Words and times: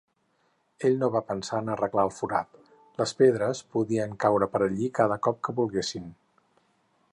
Ell 0.87 0.95
no 1.01 1.09
va 1.15 1.19
pensar 1.27 1.59
en 1.63 1.69
arreglar 1.73 2.05
el 2.09 2.13
forat; 2.21 2.57
les 3.01 3.13
pedres 3.21 3.63
podien 3.75 4.17
caure 4.25 4.51
per 4.55 4.65
allí 4.69 4.91
cada 5.01 5.21
cop 5.29 5.41
que 5.49 5.59
volguessin. 5.63 6.13